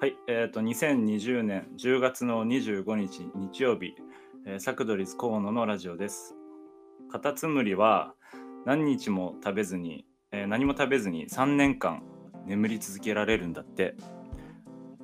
[0.00, 3.96] はい、えっ、と、2020年10月の25日日曜日、
[4.46, 6.36] えー、サクドリズ河野のラジオです。
[7.10, 8.14] カタツムリは
[8.64, 12.04] 何日も食べずに、えー何も食べずに3年間
[12.46, 13.96] 眠り続けられるんだって。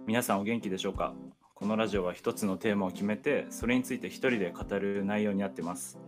[0.07, 1.13] 皆さんお元気でしょうか？
[1.57, 5.99] このラジオは一つのテーマを決めて、それについて一人で語る内容になってます。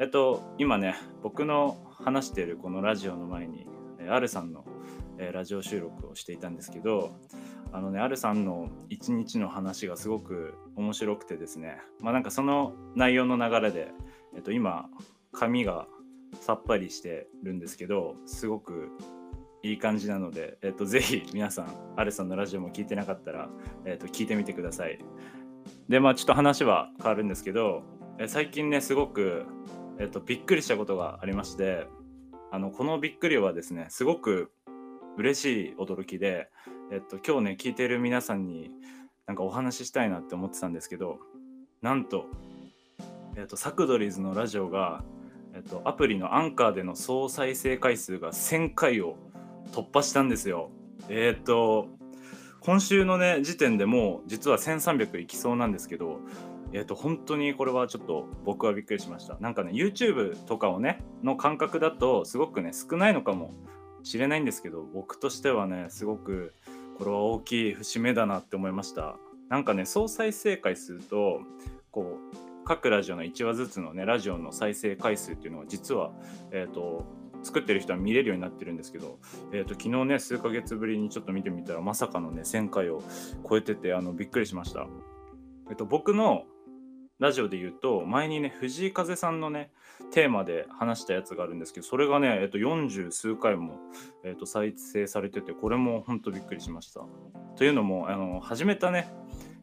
[0.00, 3.66] えっと、今ね、僕の話しているこのラジオの前に、
[3.98, 4.64] えー、R さんの、
[5.18, 7.10] えーラジオ収録をしていたんですけど、
[7.72, 13.92] あのね、あるさんの一日の話がすごく面白くてですね、まあなんかその内容の流れで、
[14.34, 14.88] えっと、今、
[15.32, 15.86] 髪が
[16.40, 18.90] さっぱりしてるんですけど、すごく
[19.62, 23.48] いい感じなので、えっと、ぜひ皆さん、あるさんのラジオも聞いてなかったら、
[23.86, 24.98] えっと、聞いてみてください。
[25.88, 27.84] で、まあちょっと話は変わるんですけど、
[28.18, 29.46] え最近ね、すごく、
[29.98, 31.86] えっと、びっくりしたことがありまして、
[32.50, 34.52] あの、このびっくりはですね、すごく
[35.16, 36.50] 嬉しい驚きで、
[36.92, 38.70] えっと、今日ね聞いてる皆さんに
[39.26, 41.20] なんかお話ししたいなって思ってたんですけど
[41.80, 42.26] なんと、
[43.34, 45.02] えっと、サクドリーズのラジオが、
[45.54, 49.16] えっと、アプリのアンカーでの総再生回数が1000回を
[49.72, 50.68] 突破したんですよ。
[51.08, 51.88] えっと
[52.60, 56.20] 今週のね時点でもう実は1300いきそうなんですけど
[56.74, 59.38] えっと本当にこれはちょっと僕はびっくりしました。
[59.40, 63.54] なんかね YouTube とかをねの感覚だとすごくね少ないのかも
[64.02, 66.52] しれないんですけど僕としてはねすごく
[66.98, 69.16] これは大きい節目だなって思いました。
[69.48, 71.40] なんかね総再生回数と
[71.90, 76.12] こう各ラジオの1話ずつのねラジオの再生回数っていうのは実は
[76.52, 77.04] えっ、と
[77.42, 79.18] 作ってる人は見れるようになってるんですけど、
[79.52, 83.02] えー、と昨日ね数ヶ月ぶりにちょっと見てみたらまさかのね1000回を
[83.48, 84.86] 超えててあのびっくりしました、
[85.68, 86.44] えっと僕の
[87.22, 89.70] ラジオで言うと前にね藤井風さんのね
[90.12, 93.78] テーマで話したやつがあるんですけどそれがね、えっと、40数回も、
[94.24, 97.02] えっと、再生されててこれも本当びっくりしました。
[97.54, 99.14] というのもあの始めたね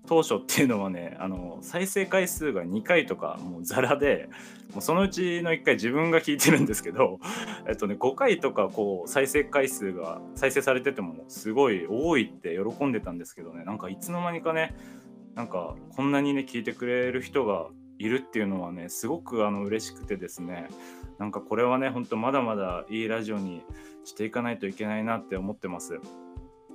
[0.08, 4.30] 当初っていうのはねあの再生回数が2回とかもうザラで
[4.74, 7.20] もうそのうちの1回自分が聞いてるんですけど、
[7.68, 14.78] えっとね、5回とかこう再生回数が再生されててもすごい多いって喜んでたんですけどねなんかいつの間にかね
[15.36, 17.68] なんかこんなにね聞いてくれる人が
[17.98, 20.68] いるっていうのはねすごくあの嬉しくてですね。
[21.18, 23.62] なんかこれはねほんとまだまだいいラジオに
[24.06, 26.00] していかないといけないなって思ってます。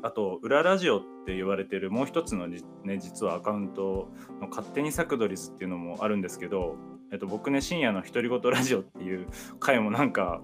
[0.03, 2.59] あと裏ラジオって言われてるもう一つのね
[2.98, 6.76] 実はアカウントの勝手にサクドリズっていうのもあるんですけど、
[7.10, 9.26] えっと、僕ね深夜の独り言ラジオっていう
[9.60, 10.43] 回もなんか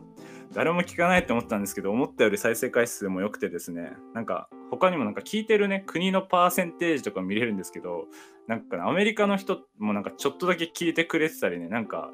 [0.55, 3.93] 誰も聞かないって思ったんですけど思ったより再生回数も良くてですね。
[4.15, 8.07] なんか他にもなんか聞いてるね国のパーセンテージとか見れるんですけど
[8.47, 12.11] なんかアメリカの人もなんかちょっとだけ聞いてくれてたりねなんか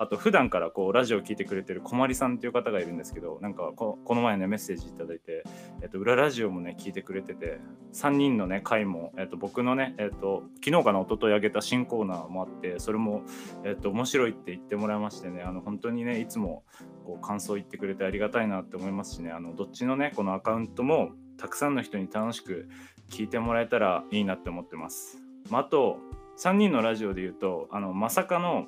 [0.00, 5.42] あと普段からこうラジオ聞いてくれてるこまりさんっていう方がいるんですけどなんかこの前ねメッセージいただいて、
[5.82, 7.58] えっと、裏ラジオもね聞いてくれてて
[7.92, 13.22] 3人のね回も、えっと、僕のね、えっと、昨日かな一昨日上げた新コーナーもあってそれも、
[13.64, 16.62] えっと、面白いって言ってもらいましてねあの本当にねいつも
[17.04, 22.68] こう感想言ってくれてありがたいなって思いますしねあのどっちのねこのアカウントもたくさんの人に楽しく
[23.10, 25.18] 聞いてもらえたらいいなって思ってます。
[25.50, 25.98] まあ、あと
[26.38, 28.66] 3人のラジオで言うとあのまさかの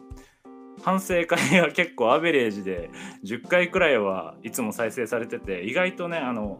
[0.82, 2.90] 反省会が結構アベレージで
[3.24, 6.58] 10回くらいはいつも再生されてて意外とねあの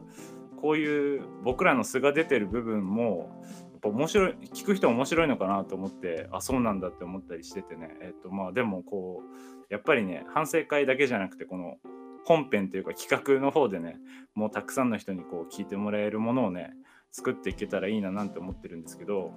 [0.61, 11.77] こういう僕らの素が出てる部分もやっぱ面白い聞く人面白いのかなと思ってあそうなんだって思ったりしててねえっとまあでもこうやっぱりね反省会だけじゃなくてこの
[12.25, 13.99] 本編というか企画の方でね
[14.35, 16.73] もうたくさんの人にこう聞いてもらえるものをね
[17.13, 19.33] 作っていけたらいいななんて思ってるんですけど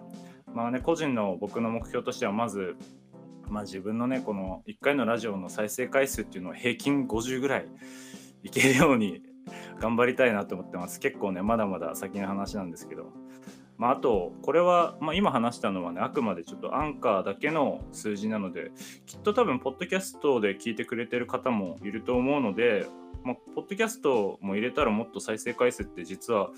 [0.53, 2.75] まあね個人の僕の目標としてはまず
[3.47, 7.67] まあ自分のねこの1回のラジオの再生回数っていうのを平均50ぐらい
[8.43, 9.21] いけるように
[9.79, 10.99] 頑張りたいなと思ってます。
[10.99, 13.22] 結構ねまだまだ先の話なんですけど。
[13.83, 18.71] まあ、あとこれは、まあ、今話したのはねあくまでちょっとアンカーだけの数字なので
[19.05, 22.87] きっと多分ポッドキャストで聞いてくれてる方もいると思うので、
[23.25, 26.51] まあ、ポッドキャストも入れたらもっと再生回数って実は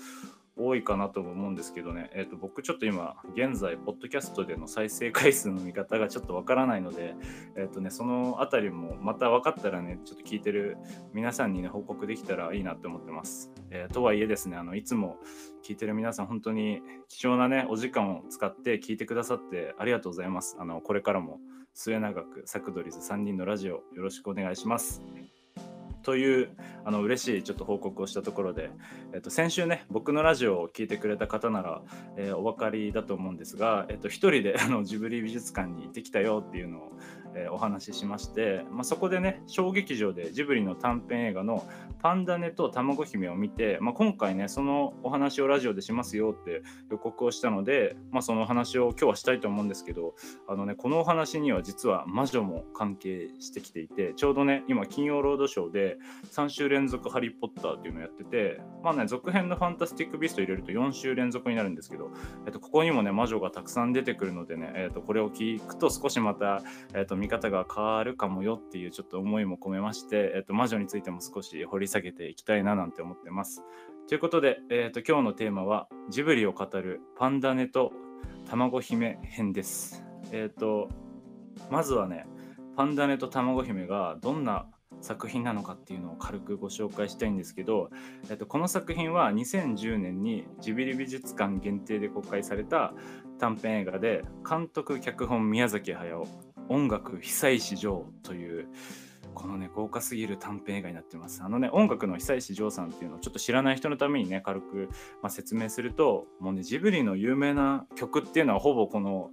[0.56, 7.14] 多いかなと思うんですけどね、えー、と僕ちょっと今現在ポッドキャストでの再生回数の見方がちょっとわからないので、
[7.56, 10.78] えーとね、そのあたりもまた分かったらねちょっと聞いてる
[11.12, 15.18] 皆さんにね報告できたらいいなって思ってます、えーとはいえですねあのいつも
[15.66, 20.56] 聞いてる皆さん本当に貴重なねお時間を使って聞いてくださってありがとうございます。
[20.58, 21.40] あのこれからも
[21.74, 25.02] 末永くサクドリズ3人のラジオよろしくお願いします。
[26.06, 26.50] という
[26.84, 28.70] あの嬉しいちょっと報告をしたところで、
[29.12, 31.82] えっと、先週ね僕のラジオを聞いてくれた方なら、
[32.16, 36.92] えー、お分かりだと思うんですが、えっと、一人であのジブリ美術館に行ってきたよっていうのを、
[37.34, 41.66] えー、お話ししまして、まあ、そこでね小劇場でジブリの短編映画の
[41.98, 50.14] 「パンダネと卵姫」を見て、まあ、今回ねそのお話をラジオでしますよって予告をしたので、まあ、そのお話を今日はしたいと思うんですけど
[50.46, 55.95] あの、ね、このお話には実は魔女も関係してきていてちょうどね今金曜ロードショーで
[56.32, 62.10] 3週連続「ハリー・ポッター」っていうのをやっててまあね続編の「ファンタスティック・ビースト」入れると4週連続になるんですけど、
[62.46, 66.62] えっと、ここにもね魔女がたくさん出てくるのでね、えっと、これを聞くと少しまた、
[66.94, 73.62] えっと、見方が変わるかもよっていうちょっと思いも込めまして、えっと、魔女についても少し掘り下げていきたいななんて思ってます。
[74.08, 77.92] ということで、えっと、今日のテーマはジブリを語るパンダネと
[78.48, 80.04] 卵姫編です。
[80.32, 80.88] えっと
[81.70, 82.26] まずはね
[82.76, 84.66] パンダネと卵姫がどんな
[85.00, 87.90] 作品なのかっていうのを軽くご紹介したいんですけど、
[88.30, 92.92] えっと、この作品は2010年にジブリ美術館限定で公開された
[93.38, 96.26] 短編映画で監督脚本宮崎駿
[96.68, 98.68] 音楽久石譲という
[99.34, 101.42] このね豪華すぎる短編映画になってます。
[101.42, 104.88] あのね音楽の久石譲さんっていうのをちょっと知らない人のためにね軽く、
[105.22, 109.30] まあ、説明するともうねジブリの有名な曲っていうのはほぼこの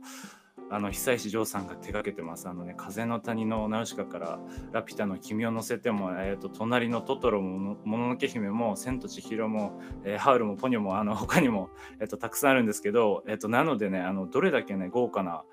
[0.73, 2.49] あの久石譲さんが手掛けてます。
[2.49, 4.39] あのね、風の谷のナウシカから
[4.71, 15.43] ラピュタの君を乗せても、えーと、隣のトトロも、もののけ姫も、千と千尋も、えー、ハウルもポニョも、あの他にも、えーと、たくさんあるんですけど、えーと、なのでね、あのどれだけね、豪華な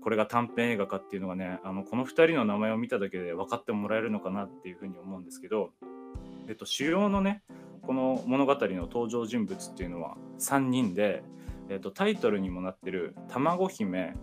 [0.00, 5.72] これが短編映画かっていうのがね、あのこの2人の名前を見ただけで分かってもらえるのかなっていうふうに思うんですけど、
[6.48, 7.42] えっと、主要のね、
[7.82, 11.22] この物語の登場人物っていうのは3人で、
[11.68, 14.14] えっと、タイトルにもなってる「卵姫」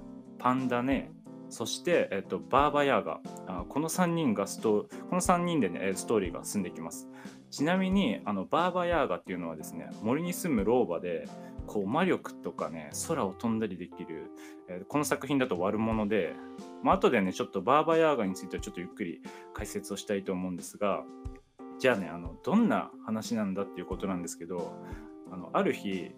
[0.42, 1.12] パンダネ
[1.50, 3.20] そして、えっと、バーバヤーガ。
[3.46, 7.10] あこの3人がストこの3人でねストーリーが進んでいきます。
[7.52, 11.28] ちなみにあのバーバヤーガっていうのはですね森に住む老婆で
[11.68, 14.32] こう魔力とかね空を飛んだりできる、
[14.70, 16.34] えー、この作品だと悪者で、
[16.82, 19.22] まあ後でねちょっとバーバヤーガについてはちょっとゆっくり
[19.54, 21.04] 解説をしたいと思うんですが
[21.80, 24.74] じゃあねあのどんな話なんだっていうことなんですけど
[25.30, 26.12] あのある日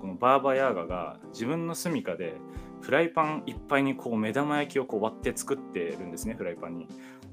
[0.00, 2.34] このバーバヤーガが自分の住処で
[2.82, 6.88] フライパンいっぱいにこう目玉焼きをこう割って作ってるんですねフライパンに。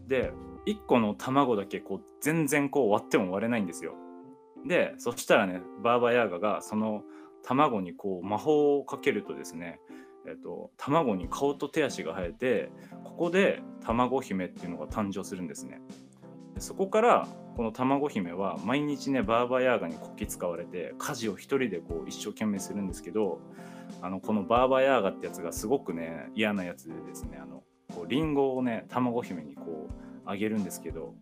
[0.08, 0.32] で
[0.66, 3.96] 1個の卵だけこう全然こう割っても割れないんですよ。
[4.66, 7.04] でそしたらねバーバヤーガがその
[7.44, 9.80] 卵にこう魔法をかけるとですね
[10.28, 12.72] えっと、卵に顔と手足が生えて
[13.04, 15.82] ここで卵姫っていうのが誕生するんですね
[16.60, 23.42] そこからこの卵姫は毎日ねバーバヤーガにこき使われて家事を一人でこう一生懸命するんですけど
[24.02, 27.64] あのこのバーバヤーガってやつがすごくね嫌なやつでですねあの
[27.94, 29.94] こうリンゴをね卵姫にこう
[30.26, 31.16] あげるんですけど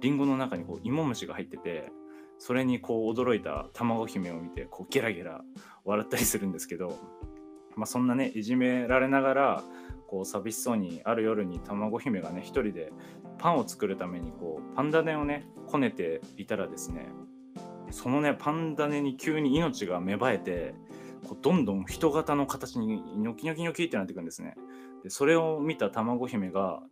[0.00, 1.90] リンゴの中にこう芋虫が入ってて
[2.38, 5.42] それにこう驚いた卵姫を見てこうゲラゲラ
[5.84, 6.98] 笑ったりするんですけど、
[7.76, 9.62] まあ、そんなねいじめられながら
[10.12, 12.92] こう寂しそうにある夜に卵姫がね一人で
[13.38, 17.08] パンを作るためにこうパンダネをねこねていたらですね
[17.90, 20.74] そのねパンダネに急に命が芽生えて
[21.26, 24.54] こうどんどん人型の形にニョキニョキニョキってなっていくんですね。
[25.02, 26.82] でそれを見た卵姫が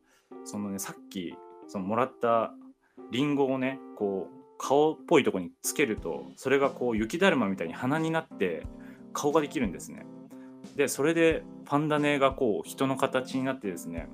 [0.44, 1.34] そのねさっき
[1.68, 2.54] そのもらった
[3.10, 8.66] リンゴをねこう顔っぽいとこにつけるとそれがこう雪だるまみたいに鼻になって
[9.12, 10.06] 顔ができるんですね。
[10.74, 14.08] でそれでパンダネがこう人の形になってですね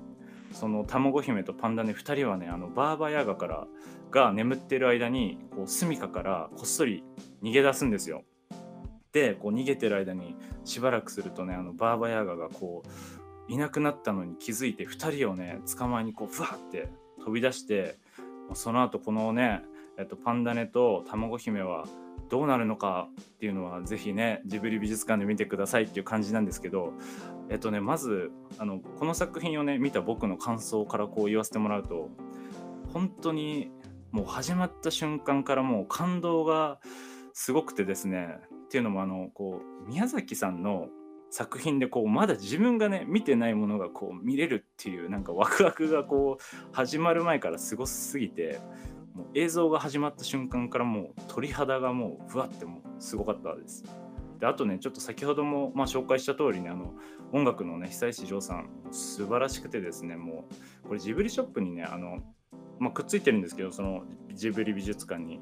[0.53, 3.65] その卵姫とパンダネ2人はねあのバーバヤガから
[4.11, 7.03] が眠ってる間にこう住処からこっそり
[7.41, 8.23] 逃げ出すんですよ。
[9.11, 10.35] でこう逃げてる間に
[10.65, 16.91] しばらくするとねあのバーバヤガがこういなくなったのに気づいて2人をね捕まえにこうふわって
[17.25, 17.97] 飛び出して
[18.53, 19.63] その後このね、
[19.97, 21.85] えっと、パンダネと卵姫は
[22.29, 26.93] どうなるのかっていうのはぜひねジブリ美術館で見てくださいっていう感じなんですけど
[27.49, 32.09] えっとねまずあのこの作品をね見た僕の感想からこう言わせてもらうと
[32.93, 33.71] 本当に
[34.11, 36.79] もう始まった瞬間からもう感動が
[37.33, 40.87] すごくてですねっていうのもあのこう宮崎さんの
[41.29, 48.59] 作品でこうまだ自分がね見てないものがこう見れるっていうなんかワクワクがこう始まる前からすごすぎて
[49.13, 53.83] もう映像が始まった瞬間からもう鳥肌がもうふわってもうすごかったです。
[54.39, 56.93] であとねちょっと先ほどもまあ紹介した通りねあの
[57.33, 60.45] 音楽のね久石譲さん素晴らしくてですねも
[60.85, 62.19] うこれジブリショップにねあの、
[62.79, 64.03] まあ、くっついてるんですけどその
[64.33, 65.39] ジブリ美術館に。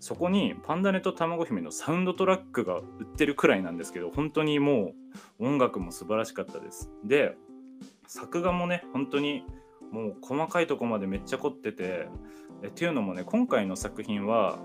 [0.00, 4.92] そこにパンダネと卵姫のサウンドトラックが売ってるくらいなんですけど本当にも
[5.38, 6.90] う音楽も素晴らしかったです。
[7.04, 7.38] で
[8.06, 9.44] 作画もね本当に
[9.90, 12.08] もう細かいとこまでめっちゃ凝ってて
[12.62, 14.58] えっていうのもね今回の作品は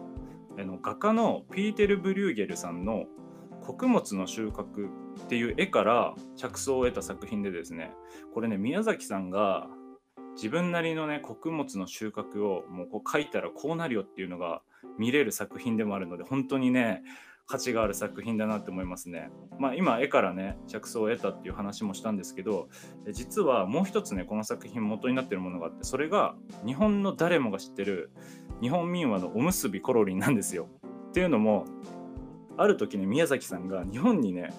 [0.59, 3.05] あの画家のピーテル・ブリューゲルさんの
[3.69, 4.89] 「穀物の収穫」
[5.25, 7.93] っていう絵から着想を得た作品でですね
[8.33, 9.67] これね宮崎さんが
[10.33, 14.63] 自分なりのね穀物の収穫をもうこう書いたらこうなるよっていうのが
[14.97, 17.03] 見れる作品でもあるので本当にね
[17.45, 19.29] 価値がある作品だなって思いますね。
[19.59, 22.69] まあ、今絵からね着想を得たっていう話もしたんですけど
[23.11, 26.35] 実はもう一つねこの作品元になってるものがあってそれが
[26.65, 28.11] 日本の誰もが知ってる
[28.61, 30.67] 日本民話のおむすびコロリンなんですよ。
[31.09, 31.65] っていうのも
[32.61, 34.53] ある時ね宮崎さんが日本にね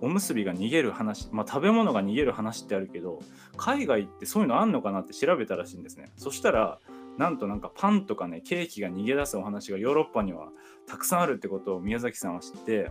[0.00, 3.20] おむすびが逃げる話、まあ、食べ物が逃げる話ってあるけど
[3.56, 6.10] 海外ってそういうのあんのかなって調べたらしいんですね。
[6.16, 6.78] そしたら
[7.18, 10.48] なんとなんかパンとかねケーキが逃げ出すお話がヨーロッパには
[10.86, 12.90] たくさんあるってことを宮崎さんは知って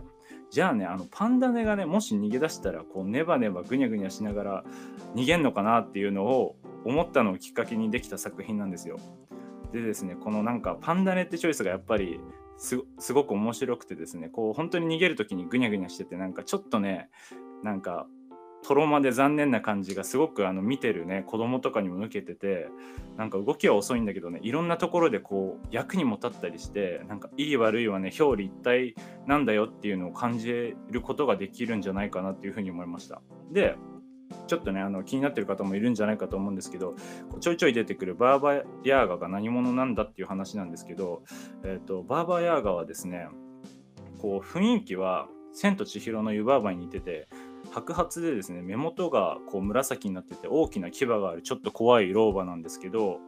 [0.50, 4.64] じゃあねあのパンダネがねもし逃げ出したらこうネバネバぐにゃぐにゃしながら
[5.14, 8.98] 逃げんのかなっていうのを思ったのをきっかけにできた作品なんですよ。
[9.72, 12.20] でですねこのなんかパンダネってチョイスがやっぱり
[12.60, 17.08] すごく面白くてですねこう本当に逃げる時にぐにゃぐにゃしててなんかちょっとね
[17.62, 18.06] なんか
[18.62, 22.68] トロマで残念な感じがすごくあの見てるね子供とかにも抜けてて
[23.16, 28.94] なんか動きは遅いんだけどねいろんなところでこう役にも立ったりしてなんかいい悪いはね表裏一体
[29.26, 33.22] なんだよっていうのを感じることができるんじゃないかなっていうふうに思いました。
[33.50, 33.76] で
[34.46, 36.94] ちょっとねあの気になってる方もいるんじゃないかと思うんですけど
[37.40, 41.22] ちょいちょい出てくるバーバヤーガが何者なんだっていう話なんですけど、
[41.64, 43.28] えーと、バーバヤーガはですね
[44.18, 47.28] こう雰囲気は「千と千尋の湯婆婆」に似てて
[47.72, 53.18] 白髪でですね目元がこう紫になってて大きな牙があるちょっと怖い老婆なんですけど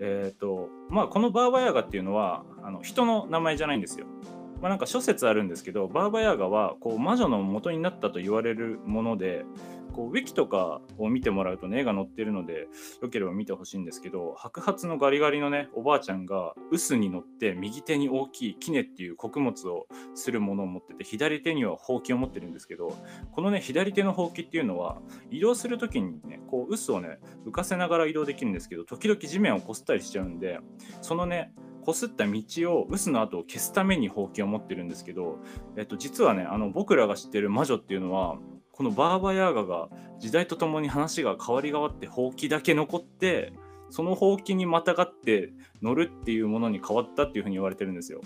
[0.00, 4.06] え、ー、とまあこのバーバヤーガっていうのはあの人の名前じゃないんですよ。
[4.60, 9.44] まあ、なんか諸説あるんですけどバーバヤーガはこう魔女の元になったと言われるもので
[9.92, 12.68] こうウィキとかを見てもらうとね絵が載ってるので
[13.02, 22.96] よければ見てほしいんですけど白髪のガリガリのねおばあちゃんが臼に乗って右手に大きい杵っていう穀物をするものを持ってて左手にはほうきを持ってるんですけど
[23.32, 24.98] このね左手のほうきっていうのは
[25.30, 30.58] 移動する時にねこう臼をね浮かせながら移動できるんですけど時々地面をこすったりしちゃうんで
[31.00, 31.52] そのね
[31.84, 35.38] こすった道を臼の跡を消すためにほうきを持ってるんですけど、
[35.76, 38.38] えっと、実はねあの僕らが知ってる魔女っていうのは
[38.72, 39.88] このバーバヤーガが
[40.18, 43.52] 時代とともに話が変わり変わってほうきだけ残って
[43.90, 45.52] そのほうきにまたがって
[45.82, 48.22] 乗るっていうものに変わったっていうふうに言われてるんですよ。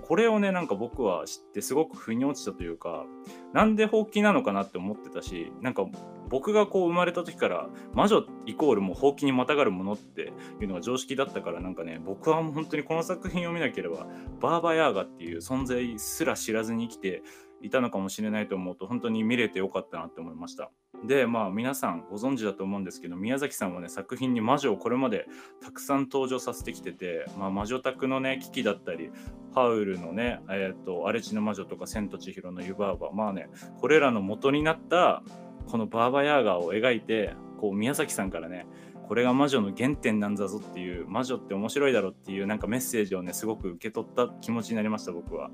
[0.00, 3.04] これをねなんか僕は知ってすごく腑に落ちたというか
[3.52, 5.86] なんでほうきなのかなって思ってたしなんか
[6.28, 14.06] 僕がこう生まれた時から魔女イコールもうほうきにまたがるものっていうのが常識だったからなんかね僕はもう本当にこの作品を見なければ
[14.40, 17.22] バーバヤーガっていう存在すら知らずに生きて
[17.62, 20.70] いたのかもしれないと思うと本当に見れてよかったなって思いました
[21.06, 25.26] でまあ皆さんご存知だと思うんですけど宮崎さんはね作品に魔女をこれまで
[25.62, 29.10] たくさん登場させてきてて、まあ、魔女宅のね危機だったり
[29.54, 33.48] ハウルのね、えーと、荒地の魔女とか千と千尋の湯婆婆まあね
[33.80, 35.22] これらの元になった
[35.66, 38.66] このバーバヤーガーを描いてこう宮崎さんからね
[39.08, 45.50] これが魔女の原点なんだぞっていう魔女って面白いだろっていうなんかメッセージをねすごく受け取った気持ちになりました僕は。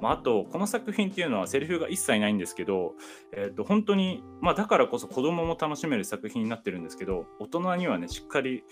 [0.00, 2.94] まあ、あとこの作品っていうのはセリフが一切ないんですけど、
[3.32, 8.64] えー、と本当に、まあ、だからこそ子供も楽しめる作品になってるんですけど大人にはねしっかり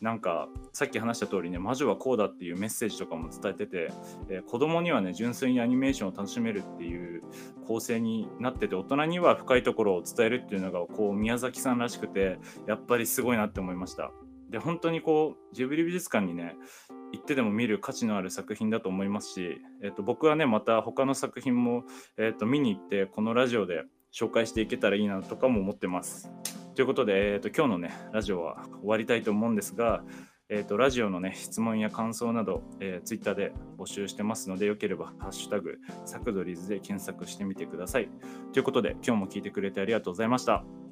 [0.00, 3.92] なんかさっき話した通りね魔女はこうだっていうメッセージとかも伝えてて、
[4.28, 7.22] えー、子供にはね純粋にアニメーションを楽しめるっていう
[7.66, 14.10] 構成になってて大人には深いところを伝えるっていうのがこう宮崎さんらしくてやっぱりすごいなって思いました。
[14.50, 16.56] で本当にこうジブリ美術館にね
[17.12, 21.84] 行ってでも見る価値のある作品だと思いますし、えー、と僕はねまた他の作品も、
[22.16, 26.30] えー、と見に行ってこのラジオで紹介していけたらいいなとかも思ってます。
[26.74, 30.02] ということで、えー、と今日のねラジオは終わりたいと思うんですが、
[30.48, 38.08] えー、とラジオのね質問や感想など、えー、ツイッターで募集してますのでよければ「ハッシュタグサクドリーズ」で検索してみてください。
[38.52, 40.87] ということで今日も聞いてくれてありがとうございました。